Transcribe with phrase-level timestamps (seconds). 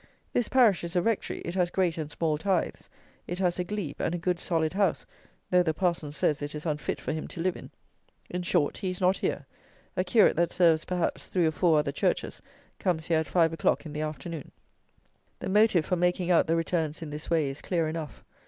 [0.33, 2.89] This parish is a rectory; it has great and small tithes;
[3.27, 5.05] it has a glebe, and a good solid house,
[5.51, 7.69] though the parson says it is unfit for him to live in!
[8.27, 9.45] In short, he is not here;
[9.95, 12.41] a curate that serves, perhaps, three or four other churches,
[12.79, 14.51] comes here at five o'clock in the afternoon.
[15.37, 18.23] The motive for making out the returns in this way is clear enough.